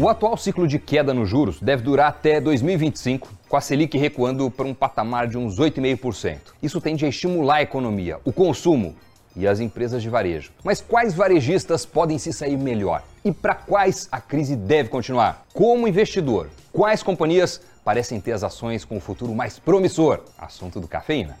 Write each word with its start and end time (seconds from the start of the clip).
O 0.00 0.08
atual 0.08 0.36
ciclo 0.36 0.68
de 0.68 0.78
queda 0.78 1.12
nos 1.12 1.28
juros 1.28 1.58
deve 1.60 1.82
durar 1.82 2.06
até 2.06 2.40
2025, 2.40 3.28
com 3.48 3.56
a 3.56 3.60
Selic 3.60 3.98
recuando 3.98 4.48
para 4.48 4.64
um 4.64 4.72
patamar 4.72 5.26
de 5.26 5.36
uns 5.36 5.58
8,5%. 5.58 6.38
Isso 6.62 6.80
tende 6.80 7.04
a 7.04 7.08
estimular 7.08 7.56
a 7.56 7.62
economia, 7.62 8.20
o 8.24 8.32
consumo 8.32 8.94
e 9.34 9.44
as 9.44 9.58
empresas 9.58 10.00
de 10.00 10.08
varejo. 10.08 10.52
Mas 10.62 10.80
quais 10.80 11.14
varejistas 11.14 11.84
podem 11.84 12.16
se 12.16 12.32
sair 12.32 12.56
melhor? 12.56 13.02
E 13.24 13.32
para 13.32 13.56
quais 13.56 14.06
a 14.12 14.20
crise 14.20 14.54
deve 14.54 14.88
continuar? 14.88 15.44
Como 15.52 15.88
investidor, 15.88 16.48
quais 16.72 17.02
companhias 17.02 17.60
parecem 17.84 18.20
ter 18.20 18.30
as 18.30 18.44
ações 18.44 18.84
com 18.84 18.98
o 18.98 19.00
futuro 19.00 19.34
mais 19.34 19.58
promissor? 19.58 20.20
Assunto 20.38 20.78
do 20.78 20.86
Cafeína. 20.86 21.36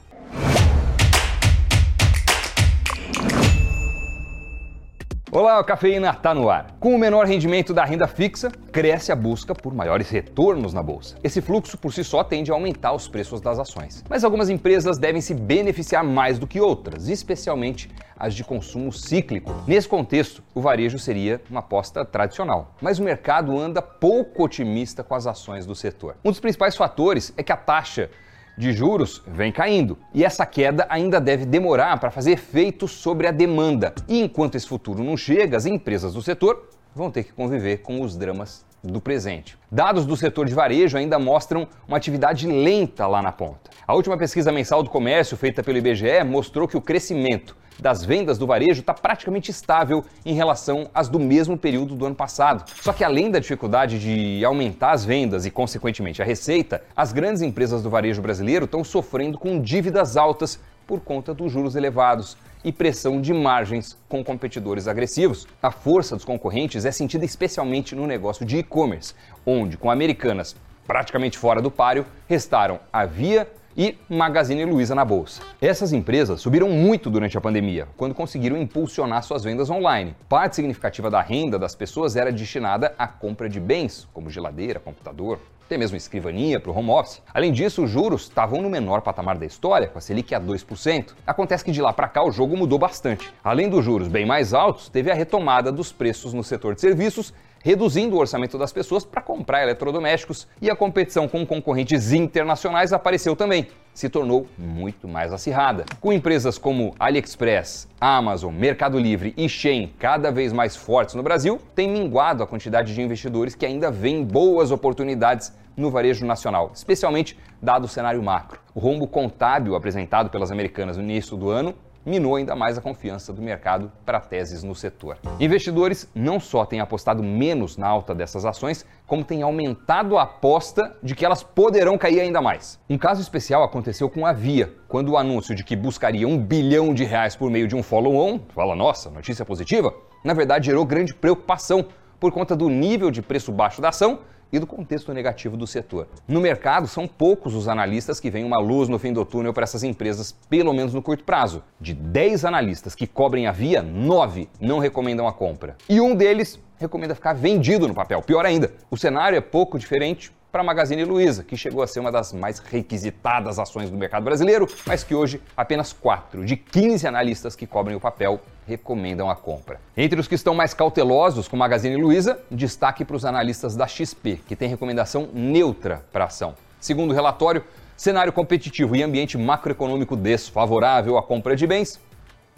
Olá, 5.38 5.62
Cafeína 5.62 6.10
está 6.10 6.34
no 6.34 6.50
ar. 6.50 6.74
Com 6.80 6.96
o 6.96 6.98
menor 6.98 7.24
rendimento 7.24 7.72
da 7.72 7.84
renda 7.84 8.08
fixa, 8.08 8.50
cresce 8.72 9.12
a 9.12 9.14
busca 9.14 9.54
por 9.54 9.72
maiores 9.72 10.10
retornos 10.10 10.74
na 10.74 10.82
bolsa. 10.82 11.14
Esse 11.22 11.40
fluxo 11.40 11.78
por 11.78 11.92
si 11.92 12.02
só 12.02 12.24
tende 12.24 12.50
a 12.50 12.54
aumentar 12.54 12.92
os 12.92 13.06
preços 13.06 13.40
das 13.40 13.56
ações. 13.56 14.02
Mas 14.10 14.24
algumas 14.24 14.48
empresas 14.50 14.98
devem 14.98 15.20
se 15.20 15.34
beneficiar 15.34 16.02
mais 16.02 16.40
do 16.40 16.46
que 16.48 16.60
outras, 16.60 17.06
especialmente 17.06 17.88
as 18.16 18.34
de 18.34 18.42
consumo 18.42 18.92
cíclico. 18.92 19.54
Nesse 19.64 19.88
contexto, 19.88 20.42
o 20.56 20.60
varejo 20.60 20.98
seria 20.98 21.40
uma 21.48 21.60
aposta 21.60 22.04
tradicional. 22.04 22.74
Mas 22.82 22.98
o 22.98 23.04
mercado 23.04 23.56
anda 23.56 23.80
pouco 23.80 24.42
otimista 24.42 25.04
com 25.04 25.14
as 25.14 25.24
ações 25.24 25.64
do 25.64 25.74
setor. 25.76 26.16
Um 26.24 26.32
dos 26.32 26.40
principais 26.40 26.74
fatores 26.74 27.32
é 27.36 27.44
que 27.44 27.52
a 27.52 27.56
taxa 27.56 28.10
de 28.58 28.72
juros 28.72 29.22
vem 29.26 29.52
caindo. 29.52 29.96
E 30.12 30.24
essa 30.24 30.44
queda 30.44 30.86
ainda 30.90 31.20
deve 31.20 31.46
demorar 31.46 31.98
para 32.00 32.10
fazer 32.10 32.32
efeito 32.32 32.88
sobre 32.88 33.26
a 33.26 33.30
demanda. 33.30 33.94
E 34.08 34.20
enquanto 34.20 34.56
esse 34.56 34.66
futuro 34.66 35.02
não 35.02 35.16
chega, 35.16 35.56
as 35.56 35.64
empresas 35.64 36.12
do 36.12 36.20
setor 36.20 36.68
vão 36.94 37.10
ter 37.10 37.22
que 37.22 37.32
conviver 37.32 37.78
com 37.78 38.02
os 38.02 38.16
dramas 38.16 38.67
do 38.82 39.00
presente. 39.00 39.58
Dados 39.70 40.06
do 40.06 40.16
setor 40.16 40.46
de 40.46 40.54
varejo 40.54 40.96
ainda 40.96 41.18
mostram 41.18 41.66
uma 41.86 41.96
atividade 41.96 42.46
lenta 42.46 43.06
lá 43.06 43.20
na 43.20 43.32
ponta. 43.32 43.70
A 43.86 43.94
última 43.94 44.16
pesquisa 44.16 44.52
mensal 44.52 44.82
do 44.82 44.90
comércio 44.90 45.36
feita 45.36 45.62
pelo 45.62 45.78
IBGE 45.78 46.24
mostrou 46.24 46.68
que 46.68 46.76
o 46.76 46.80
crescimento 46.80 47.56
das 47.78 48.04
vendas 48.04 48.38
do 48.38 48.46
varejo 48.46 48.80
está 48.80 48.92
praticamente 48.92 49.50
estável 49.50 50.04
em 50.26 50.34
relação 50.34 50.90
às 50.92 51.08
do 51.08 51.18
mesmo 51.18 51.56
período 51.56 51.94
do 51.94 52.06
ano 52.06 52.14
passado. 52.14 52.68
Só 52.82 52.92
que 52.92 53.04
além 53.04 53.30
da 53.30 53.38
dificuldade 53.38 53.98
de 53.98 54.44
aumentar 54.44 54.90
as 54.90 55.04
vendas 55.04 55.46
e, 55.46 55.50
consequentemente, 55.50 56.20
a 56.20 56.24
receita, 56.24 56.82
as 56.96 57.12
grandes 57.12 57.40
empresas 57.40 57.82
do 57.82 57.90
varejo 57.90 58.20
brasileiro 58.20 58.64
estão 58.64 58.82
sofrendo 58.82 59.38
com 59.38 59.60
dívidas 59.60 60.16
altas 60.16 60.58
por 60.86 61.00
conta 61.00 61.32
dos 61.34 61.52
juros 61.52 61.76
elevados 61.76 62.36
e 62.64 62.72
pressão 62.72 63.20
de 63.20 63.32
margens 63.32 63.96
com 64.08 64.24
competidores 64.24 64.88
agressivos. 64.88 65.46
A 65.62 65.70
força 65.70 66.16
dos 66.16 66.24
concorrentes 66.24 66.84
é 66.84 66.90
sentida 66.90 67.24
especialmente 67.24 67.94
no 67.94 68.06
negócio 68.06 68.44
de 68.44 68.58
e-commerce, 68.58 69.14
onde, 69.44 69.76
com 69.76 69.90
americanas 69.90 70.56
praticamente 70.86 71.36
fora 71.36 71.60
do 71.60 71.70
páreo, 71.70 72.06
restaram 72.26 72.80
a 72.92 73.04
Via 73.04 73.46
e 73.76 73.96
Magazine 74.08 74.64
Luiza 74.64 74.94
na 74.94 75.04
bolsa. 75.04 75.40
Essas 75.60 75.92
empresas 75.92 76.40
subiram 76.40 76.68
muito 76.68 77.08
durante 77.08 77.38
a 77.38 77.40
pandemia, 77.40 77.86
quando 77.96 78.14
conseguiram 78.14 78.56
impulsionar 78.56 79.22
suas 79.22 79.44
vendas 79.44 79.70
online. 79.70 80.16
Parte 80.28 80.56
significativa 80.56 81.08
da 81.08 81.20
renda 81.20 81.58
das 81.58 81.76
pessoas 81.76 82.16
era 82.16 82.32
destinada 82.32 82.92
à 82.98 83.06
compra 83.06 83.48
de 83.48 83.60
bens, 83.60 84.08
como 84.12 84.30
geladeira, 84.30 84.80
computador, 84.80 85.38
até 85.68 85.76
mesmo 85.76 85.98
escrivania 85.98 86.58
para 86.58 86.72
o 86.72 86.76
home 86.76 86.88
office. 86.88 87.20
Além 87.32 87.52
disso, 87.52 87.84
os 87.84 87.90
juros 87.90 88.22
estavam 88.22 88.62
no 88.62 88.70
menor 88.70 89.02
patamar 89.02 89.36
da 89.36 89.44
história, 89.44 89.86
com 89.86 89.98
a 89.98 90.00
Selic 90.00 90.34
a 90.34 90.40
2%. 90.40 91.12
Acontece 91.26 91.62
que 91.62 91.70
de 91.70 91.82
lá 91.82 91.92
para 91.92 92.08
cá 92.08 92.24
o 92.24 92.32
jogo 92.32 92.56
mudou 92.56 92.78
bastante. 92.78 93.30
Além 93.44 93.68
dos 93.68 93.84
juros 93.84 94.08
bem 94.08 94.24
mais 94.24 94.54
altos, 94.54 94.88
teve 94.88 95.10
a 95.10 95.14
retomada 95.14 95.70
dos 95.70 95.92
preços 95.92 96.32
no 96.32 96.42
setor 96.42 96.74
de 96.74 96.80
serviços 96.80 97.34
reduzindo 97.60 98.16
o 98.16 98.18
orçamento 98.20 98.56
das 98.56 98.72
pessoas 98.72 99.04
para 99.04 99.20
comprar 99.20 99.62
eletrodomésticos 99.62 100.46
e 100.62 100.70
a 100.70 100.76
competição 100.76 101.26
com 101.28 101.44
concorrentes 101.44 102.12
internacionais 102.12 102.92
apareceu 102.92 103.34
também. 103.34 103.66
Se 103.98 104.08
tornou 104.08 104.46
muito 104.56 105.08
mais 105.08 105.32
acirrada. 105.32 105.84
Com 106.00 106.12
empresas 106.12 106.56
como 106.56 106.94
AliExpress, 107.00 107.88
Amazon, 108.00 108.54
Mercado 108.54 108.96
Livre 108.96 109.34
e 109.36 109.48
Shein 109.48 109.92
cada 109.98 110.30
vez 110.30 110.52
mais 110.52 110.76
fortes 110.76 111.16
no 111.16 111.22
Brasil, 111.24 111.60
tem 111.74 111.90
minguado 111.90 112.40
a 112.40 112.46
quantidade 112.46 112.94
de 112.94 113.02
investidores 113.02 113.56
que 113.56 113.66
ainda 113.66 113.90
veem 113.90 114.22
boas 114.22 114.70
oportunidades 114.70 115.52
no 115.76 115.90
varejo 115.90 116.24
nacional, 116.24 116.70
especialmente 116.72 117.36
dado 117.60 117.86
o 117.86 117.88
cenário 117.88 118.22
macro. 118.22 118.60
O 118.72 118.78
rombo 118.78 119.04
contábil 119.04 119.74
apresentado 119.74 120.30
pelas 120.30 120.52
americanas 120.52 120.96
no 120.96 121.02
início 121.02 121.36
do 121.36 121.50
ano 121.50 121.74
minou 122.08 122.36
ainda 122.36 122.56
mais 122.56 122.78
a 122.78 122.80
confiança 122.80 123.32
do 123.32 123.42
mercado 123.42 123.92
para 124.04 124.18
teses 124.18 124.62
no 124.62 124.74
setor. 124.74 125.18
Investidores 125.38 126.08
não 126.14 126.40
só 126.40 126.64
têm 126.64 126.80
apostado 126.80 127.22
menos 127.22 127.76
na 127.76 127.86
alta 127.86 128.14
dessas 128.14 128.44
ações, 128.44 128.84
como 129.06 129.24
têm 129.24 129.42
aumentado 129.42 130.16
a 130.16 130.22
aposta 130.22 130.96
de 131.02 131.14
que 131.14 131.24
elas 131.24 131.42
poderão 131.42 131.96
cair 131.98 132.20
ainda 132.20 132.40
mais. 132.40 132.80
Um 132.88 132.98
caso 132.98 133.20
especial 133.20 133.62
aconteceu 133.62 134.08
com 134.08 134.26
a 134.26 134.32
Via, 134.32 134.72
quando 134.88 135.10
o 135.10 135.16
anúncio 135.16 135.54
de 135.54 135.62
que 135.62 135.76
buscaria 135.76 136.26
um 136.26 136.38
bilhão 136.38 136.94
de 136.94 137.04
reais 137.04 137.36
por 137.36 137.50
meio 137.50 137.68
de 137.68 137.76
um 137.76 137.82
follow-on, 137.82 138.40
fala 138.54 138.74
nossa, 138.74 139.10
notícia 139.10 139.44
positiva, 139.44 139.94
na 140.24 140.34
verdade 140.34 140.66
gerou 140.66 140.84
grande 140.84 141.14
preocupação 141.14 141.86
por 142.18 142.32
conta 142.32 142.56
do 142.56 142.68
nível 142.68 143.10
de 143.10 143.22
preço 143.22 143.52
baixo 143.52 143.80
da 143.80 143.90
ação 143.90 144.20
e 144.52 144.58
do 144.58 144.66
contexto 144.66 145.12
negativo 145.12 145.56
do 145.56 145.66
setor. 145.66 146.08
No 146.26 146.40
mercado, 146.40 146.86
são 146.86 147.06
poucos 147.06 147.54
os 147.54 147.68
analistas 147.68 148.20
que 148.20 148.30
veem 148.30 148.44
uma 148.44 148.58
luz 148.58 148.88
no 148.88 148.98
fim 148.98 149.12
do 149.12 149.24
túnel 149.24 149.52
para 149.52 149.64
essas 149.64 149.82
empresas, 149.82 150.32
pelo 150.48 150.72
menos 150.72 150.94
no 150.94 151.02
curto 151.02 151.24
prazo. 151.24 151.62
De 151.80 151.94
10 151.94 152.44
analistas 152.44 152.94
que 152.94 153.06
cobrem 153.06 153.46
a 153.46 153.52
via, 153.52 153.82
9 153.82 154.48
não 154.60 154.78
recomendam 154.78 155.26
a 155.26 155.32
compra. 155.32 155.76
E 155.88 156.00
um 156.00 156.14
deles 156.14 156.58
recomenda 156.78 157.14
ficar 157.14 157.32
vendido 157.32 157.88
no 157.88 157.94
papel. 157.94 158.22
Pior 158.22 158.46
ainda, 158.46 158.72
o 158.90 158.96
cenário 158.96 159.36
é 159.36 159.40
pouco 159.40 159.78
diferente 159.78 160.32
para 160.50 160.62
a 160.62 160.64
Magazine 160.64 161.04
Luiza, 161.04 161.44
que 161.44 161.56
chegou 161.56 161.82
a 161.82 161.86
ser 161.86 162.00
uma 162.00 162.10
das 162.10 162.32
mais 162.32 162.58
requisitadas 162.58 163.58
ações 163.58 163.90
do 163.90 163.96
mercado 163.98 164.24
brasileiro, 164.24 164.66
mas 164.86 165.04
que 165.04 165.14
hoje 165.14 165.42
apenas 165.56 165.92
4 165.92 166.44
de 166.44 166.56
15 166.56 167.06
analistas 167.06 167.54
que 167.54 167.66
cobrem 167.66 167.94
o 167.94 168.00
papel 168.00 168.40
recomendam 168.66 169.28
a 169.28 169.36
compra. 169.36 169.78
Entre 169.96 170.18
os 170.18 170.26
que 170.26 170.34
estão 170.34 170.54
mais 170.54 170.72
cautelosos 170.72 171.48
com 171.48 171.56
Magazine 171.56 171.96
Luiza, 171.96 172.40
destaque 172.50 173.04
para 173.04 173.16
os 173.16 173.24
analistas 173.24 173.76
da 173.76 173.86
XP, 173.86 174.40
que 174.46 174.56
tem 174.56 174.68
recomendação 174.68 175.28
neutra 175.34 176.02
para 176.12 176.24
a 176.24 176.26
ação. 176.28 176.54
Segundo 176.80 177.10
o 177.10 177.14
relatório, 177.14 177.62
cenário 177.96 178.32
competitivo 178.32 178.96
e 178.96 179.02
ambiente 179.02 179.36
macroeconômico 179.36 180.16
desfavorável 180.16 181.18
à 181.18 181.22
compra 181.22 181.54
de 181.54 181.66
bens 181.66 182.00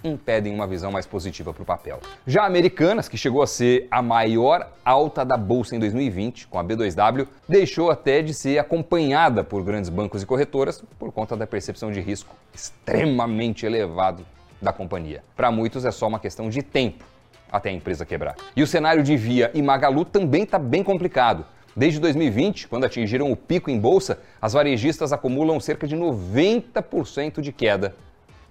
impedem 0.03 0.55
uma 0.55 0.66
visão 0.66 0.91
mais 0.91 1.06
positiva 1.06 1.53
para 1.53 1.62
o 1.62 1.66
papel. 1.66 2.00
Já 2.27 2.43
a 2.43 2.47
Americanas, 2.47 3.09
que 3.09 3.16
chegou 3.16 3.43
a 3.43 3.47
ser 3.47 3.87
a 3.91 4.00
maior 4.03 4.72
alta 4.84 5.25
da 5.25 5.37
bolsa 5.37 5.77
em 5.77 5.78
2020, 5.78 6.47
com 6.49 6.59
a 6.59 6.65
B2W, 6.65 7.27
deixou 7.49 7.91
até 7.91 8.22
de 8.22 8.33
ser 8.33 8.59
acompanhada 8.59 9.44
por 9.44 9.62
grandes 9.62 9.91
bancos 9.91 10.22
e 10.22 10.27
corretoras 10.27 10.83
por 10.99 11.12
conta 11.12 11.37
da 11.37 11.47
percepção 11.47 11.91
de 11.91 12.00
risco 12.00 12.34
extremamente 12.55 13.66
elevado 13.66 14.25
da 14.60 14.72
companhia. 14.72 15.22
Para 15.37 15.50
muitos 15.50 15.84
é 15.84 15.91
só 15.91 16.06
uma 16.06 16.19
questão 16.19 16.49
de 16.49 16.62
tempo 16.62 17.05
até 17.50 17.71
a 17.71 17.72
empresa 17.72 18.06
quebrar. 18.06 18.37
E 18.55 18.62
o 18.62 18.66
cenário 18.66 19.03
de 19.03 19.16
Via 19.16 19.50
e 19.55 19.62
Magalu 19.62 20.05
também 20.05 20.44
está 20.44 20.59
bem 20.59 20.84
complicado. 20.84 21.44
Desde 21.75 22.00
2020, 22.00 22.69
quando 22.69 22.84
atingiram 22.84 23.31
o 23.31 23.37
pico 23.37 23.71
em 23.71 23.78
bolsa, 23.78 24.21
as 24.41 24.53
varejistas 24.53 25.12
acumulam 25.12 25.59
cerca 25.60 25.87
de 25.87 25.97
90% 25.97 27.41
de 27.41 27.53
queda 27.53 27.94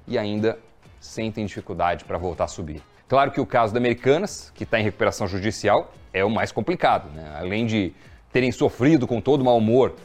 e 0.07 0.17
ainda 0.17 0.57
sentem 0.99 1.45
dificuldade 1.45 2.05
para 2.05 2.17
voltar 2.17 2.45
a 2.45 2.47
subir. 2.47 2.81
Claro 3.07 3.31
que 3.31 3.41
o 3.41 3.45
caso 3.45 3.73
da 3.73 3.79
Americanas, 3.79 4.51
que 4.53 4.63
está 4.63 4.79
em 4.79 4.83
recuperação 4.83 5.27
judicial, 5.27 5.91
é 6.13 6.23
o 6.23 6.29
mais 6.29 6.51
complicado. 6.51 7.09
Né? 7.13 7.35
Além 7.37 7.65
de 7.65 7.93
terem 8.31 8.51
sofrido 8.51 9.07
com 9.07 9.19
todo 9.19 9.41
o 9.41 9.45
mau 9.45 9.57
humor 9.57 9.95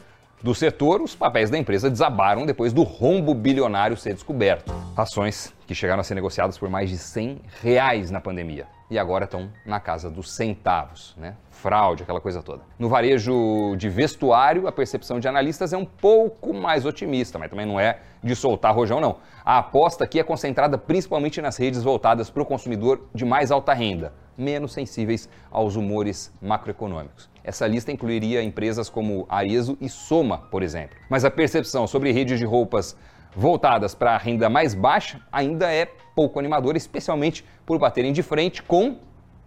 do 0.43 0.55
setor, 0.55 1.01
os 1.03 1.15
papéis 1.15 1.51
da 1.51 1.59
empresa 1.59 1.91
desabaram 1.91 2.47
depois 2.47 2.73
do 2.73 2.83
rombo 2.83 3.35
bilionário 3.35 3.97
ser 3.97 4.15
descoberto. 4.15 4.73
Ações 4.97 5.53
que 5.67 5.75
chegaram 5.75 6.01
a 6.01 6.05
ser 6.05 6.15
negociadas 6.15 6.59
por 6.59 6.69
mais 6.69 6.91
de 6.91 6.99
100 6.99 7.41
reais 7.63 8.11
na 8.11 8.21
pandemia 8.21 8.67
e 8.95 8.99
agora 8.99 9.25
estão 9.25 9.51
na 9.67 9.81
casa 9.81 10.09
dos 10.09 10.33
centavos, 10.33 11.15
né? 11.17 11.35
Fraude, 11.51 12.05
aquela 12.05 12.21
coisa 12.21 12.43
toda. 12.43 12.63
No 12.79 12.89
varejo 12.89 13.75
de 13.77 13.89
vestuário, 13.89 14.69
a 14.69 14.73
percepção 14.73 15.19
de 15.19 15.27
analistas 15.27 15.73
é 15.73 15.77
um 15.77 15.85
pouco 15.85 16.55
mais 16.55 16.87
otimista, 16.87 17.37
mas 17.37 17.51
também 17.51 17.67
não 17.67 17.81
é 17.81 17.99
de 18.23 18.37
soltar 18.37 18.73
rojão, 18.73 19.01
não. 19.01 19.17
A 19.45 19.59
aposta 19.59 20.05
aqui 20.05 20.21
é 20.21 20.23
concentrada 20.23 20.79
principalmente 20.79 21.43
nas 21.43 21.57
redes 21.57 21.83
voltadas 21.83 22.31
para 22.31 22.43
o 22.43 22.47
consumidor 22.47 23.09
de 23.13 23.25
mais 23.25 23.51
alta 23.51 23.73
renda, 23.73 24.13
menos 24.39 24.73
sensíveis 24.73 25.29
aos 25.51 25.75
humores 25.75 26.33
macroeconômicos. 26.41 27.29
Essa 27.43 27.67
lista 27.67 27.91
incluiria 27.91 28.43
empresas 28.43 28.89
como 28.89 29.27
Arezzo 29.29 29.77
e 29.81 29.89
Soma, 29.89 30.39
por 30.39 30.63
exemplo. 30.63 30.97
Mas 31.11 31.25
a 31.25 31.31
percepção 31.31 31.87
sobre 31.89 32.13
redes 32.13 32.39
de 32.39 32.45
roupas 32.45 32.97
voltadas 33.35 33.95
para 33.95 34.15
a 34.15 34.19
renda 34.19 34.49
mais 34.49 34.75
baixa 34.75 35.21
ainda 35.33 35.73
é 35.73 35.87
pouco 36.15 36.39
animadora, 36.39 36.77
especialmente 36.77 37.45
por 37.67 37.79
baterem 37.79 38.13
de 38.13 38.23
frente 38.23 38.63
com 38.63 38.99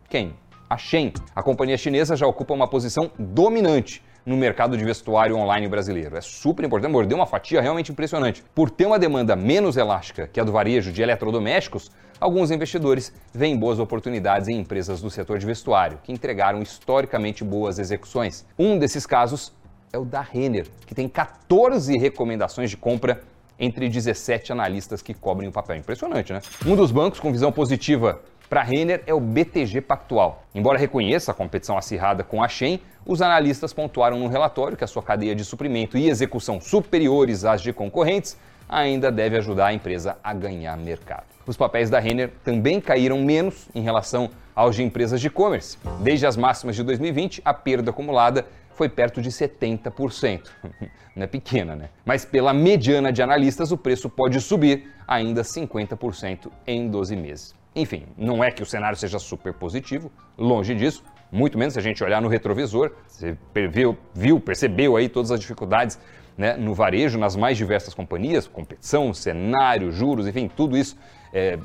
quem? 0.09 0.33
A 0.69 0.77
Shen. 0.77 1.13
A 1.35 1.41
companhia 1.41 1.77
chinesa 1.77 2.15
já 2.15 2.27
ocupa 2.27 2.53
uma 2.53 2.67
posição 2.67 3.11
dominante 3.17 4.03
no 4.25 4.35
mercado 4.35 4.77
de 4.77 4.83
vestuário 4.83 5.37
online 5.37 5.69
brasileiro. 5.69 6.17
É 6.17 6.21
super 6.21 6.65
importante, 6.65 6.91
mordeu 6.91 7.17
uma 7.17 7.25
fatia 7.25 7.61
realmente 7.61 7.93
impressionante. 7.93 8.43
Por 8.53 8.69
ter 8.69 8.85
uma 8.85 8.99
demanda 8.99 9.37
menos 9.37 9.77
elástica 9.77 10.27
que 10.27 10.39
a 10.39 10.43
do 10.43 10.51
varejo 10.51 10.91
de 10.91 11.01
eletrodomésticos, 11.01 11.89
alguns 12.19 12.51
investidores 12.51 13.13
veem 13.33 13.57
boas 13.57 13.79
oportunidades 13.79 14.49
em 14.49 14.59
empresas 14.59 15.01
do 15.01 15.09
setor 15.09 15.39
de 15.39 15.45
vestuário, 15.45 15.99
que 16.03 16.11
entregaram 16.11 16.61
historicamente 16.61 17.41
boas 17.45 17.79
execuções. 17.79 18.45
Um 18.59 18.77
desses 18.77 19.05
casos 19.05 19.53
é 19.93 19.97
o 19.97 20.03
da 20.03 20.19
Renner, 20.19 20.67
que 20.85 20.93
tem 20.93 21.07
14 21.07 21.97
recomendações 21.97 22.69
de 22.69 22.75
compra 22.75 23.21
entre 23.59 23.89
17 23.89 24.51
analistas 24.51 25.01
que 25.01 25.13
cobrem 25.13 25.49
o 25.49 25.51
papel. 25.51 25.77
Impressionante, 25.77 26.33
né? 26.33 26.41
Um 26.65 26.75
dos 26.75 26.91
bancos 26.91 27.19
com 27.19 27.31
visão 27.31 27.51
positiva 27.51 28.21
para 28.49 28.63
Renner 28.63 29.03
é 29.05 29.13
o 29.13 29.19
BTG 29.19 29.81
Pactual. 29.81 30.43
Embora 30.55 30.77
reconheça 30.77 31.31
a 31.31 31.33
competição 31.33 31.77
acirrada 31.77 32.23
com 32.23 32.41
a 32.41 32.47
Shen, 32.47 32.79
os 33.05 33.21
analistas 33.21 33.73
pontuaram 33.73 34.19
no 34.19 34.27
relatório 34.27 34.77
que 34.77 34.83
a 34.83 34.87
sua 34.87 35.03
cadeia 35.03 35.35
de 35.35 35.43
suprimento 35.43 35.97
e 35.97 36.09
execução 36.09 36.61
superiores 36.61 37.43
às 37.43 37.61
de 37.61 37.73
concorrentes 37.73 38.37
ainda 38.69 39.11
deve 39.11 39.37
ajudar 39.37 39.67
a 39.67 39.73
empresa 39.73 40.17
a 40.23 40.33
ganhar 40.33 40.77
mercado. 40.77 41.25
Os 41.45 41.55
papéis 41.55 41.89
da 41.89 41.99
Renner 41.99 42.31
também 42.43 42.81
caíram 42.81 43.19
menos 43.19 43.69
em 43.73 43.81
relação 43.81 44.29
aos 44.53 44.75
de 44.75 44.83
empresas 44.83 45.21
de 45.21 45.27
e-commerce. 45.27 45.77
Desde 46.01 46.25
as 46.25 46.35
máximas 46.35 46.75
de 46.75 46.83
2020, 46.83 47.41
a 47.45 47.53
perda 47.53 47.91
acumulada 47.91 48.45
foi 48.77 48.87
perto 48.87 49.21
de 49.21 49.29
70%. 49.29 50.49
Não 51.15 51.23
é 51.23 51.27
pequena, 51.27 51.75
né? 51.75 51.89
Mas 52.05 52.23
pela 52.23 52.53
mediana 52.53 53.11
de 53.11 53.23
analistas, 53.23 53.71
o 53.71 53.77
preço 53.77 54.07
pode 54.07 54.39
subir 54.39 54.93
ainda 55.07 55.41
50% 55.41 56.51
em 56.67 56.87
12 56.87 57.15
meses. 57.15 57.55
Enfim, 57.75 58.05
não 58.17 58.43
é 58.43 58.49
que 58.49 58.63
o 58.63 58.65
cenário 58.65 58.97
seja 58.97 59.19
super 59.19 59.53
positivo, 59.53 60.11
longe 60.35 60.73
disso, 60.73 61.03
muito 61.31 61.57
menos 61.57 61.73
se 61.73 61.79
a 61.79 61.81
gente 61.81 62.03
olhar 62.03 62.21
no 62.21 62.27
retrovisor. 62.27 62.91
Você 63.07 63.37
viu, 63.69 63.97
viu 64.13 64.39
percebeu 64.39 64.95
aí 64.95 65.07
todas 65.07 65.31
as 65.31 65.39
dificuldades 65.39 65.99
né, 66.37 66.55
no 66.55 66.73
varejo, 66.73 67.17
nas 67.17 67.35
mais 67.35 67.57
diversas 67.57 67.93
companhias, 67.93 68.47
competição, 68.47 69.13
cenário, 69.13 69.91
juros, 69.91 70.27
enfim, 70.27 70.47
tudo 70.47 70.77
isso 70.77 70.97
é, 71.33 71.57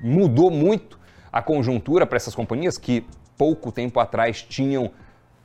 mudou 0.00 0.50
muito 0.50 0.98
a 1.32 1.42
conjuntura 1.42 2.06
para 2.06 2.16
essas 2.16 2.34
companhias 2.34 2.78
que 2.78 3.06
pouco 3.36 3.70
tempo 3.72 4.00
atrás 4.00 4.42
tinham, 4.42 4.90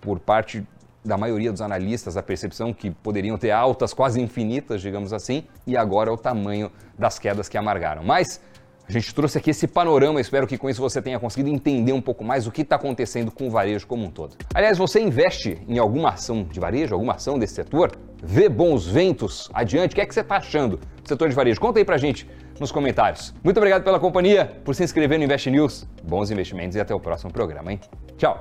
por 0.02 0.20
parte 0.20 0.66
da 1.04 1.18
maioria 1.18 1.52
dos 1.52 1.62
analistas, 1.62 2.16
a 2.18 2.24
percepção 2.24 2.74
que 2.74 2.90
poderiam 2.90 3.38
ter 3.38 3.52
altas 3.52 3.94
quase 3.94 4.22
infinitas, 4.22 4.82
digamos 4.82 5.14
assim, 5.14 5.44
e 5.68 5.76
agora 5.76 6.10
é 6.10 6.14
o 6.14 6.18
tamanho 6.18 6.72
das 6.98 7.20
quedas 7.20 7.50
que 7.50 7.58
amargaram. 7.58 8.04
Mas 8.04 8.42
a 8.88 8.92
gente 8.92 9.14
trouxe 9.16 9.38
aqui 9.38 9.50
esse 9.50 9.66
panorama, 9.66 10.20
espero 10.20 10.46
que 10.46 10.58
com 10.58 10.70
isso 10.70 10.82
você 10.82 11.02
tenha 11.02 11.20
conseguido 11.20 11.50
entender 11.50 11.94
um 11.94 12.02
pouco 12.02 12.24
mais 12.24 12.48
o 12.48 12.52
que 12.52 12.62
está 12.62 12.76
acontecendo 12.76 13.32
com 13.32 13.48
o 13.48 13.50
varejo 13.50 13.88
como 13.88 14.06
um 14.06 14.12
todo. 14.12 14.36
Aliás, 14.54 14.78
você 14.78 15.00
investe 15.02 15.62
em 15.68 15.80
alguma 15.80 16.10
ação 16.10 16.44
de 16.44 16.60
varejo, 16.60 16.94
alguma 16.94 17.14
ação 17.14 17.40
desse 17.40 17.56
setor? 17.56 17.92
Vê 18.22 18.50
bons 18.50 18.86
ventos 18.86 19.50
adiante? 19.54 19.94
O 19.94 19.96
que 19.96 20.02
é 20.02 20.06
que 20.06 20.14
você 20.14 20.22
está 20.22 20.38
achando 20.38 20.78
do 20.78 21.08
setor 21.08 21.30
de 21.30 21.36
varejo? 21.36 21.60
Conta 21.60 21.80
aí 21.80 21.86
pra 21.86 21.98
gente 21.98 22.30
nos 22.60 22.72
comentários. 22.72 23.34
Muito 23.44 23.58
obrigado 23.58 23.84
pela 23.84 24.00
companhia, 24.00 24.46
por 24.64 24.76
se 24.76 24.84
inscrever 24.84 25.18
no 25.18 25.26
Invest 25.26 25.50
News. 25.50 25.88
Bons 26.04 26.30
investimentos 26.30 26.76
e 26.76 26.80
até 26.80 26.94
o 26.94 27.00
próximo 27.00 27.32
programa, 27.32 27.72
hein? 27.72 27.80
Tchau! 28.18 28.40